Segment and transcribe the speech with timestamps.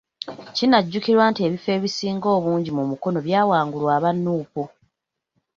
[0.55, 4.63] Kinajjukirwa nti ebifo ebisinga obungi mu Mukono byawangulwa aba Nuupu.